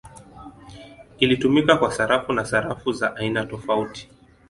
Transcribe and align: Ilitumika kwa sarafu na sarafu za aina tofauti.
Ilitumika 1.19 1.77
kwa 1.77 1.91
sarafu 1.91 2.33
na 2.33 2.45
sarafu 2.45 2.91
za 2.91 3.15
aina 3.15 3.45
tofauti. 3.45 4.09